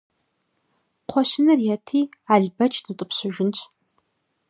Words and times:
Кхъуэщыныр 1.05 1.59
ети, 1.75 2.01
Албэч 2.33 2.73
дутӀыпщыжынщ. 2.85 3.57